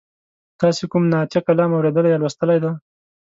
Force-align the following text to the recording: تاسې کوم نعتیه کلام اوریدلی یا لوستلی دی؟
تاسې 0.61 0.83
کوم 0.91 1.03
نعتیه 1.11 1.41
کلام 1.47 1.71
اوریدلی 1.73 2.09
یا 2.11 2.17
لوستلی 2.21 2.57
دی؟ 2.63 2.71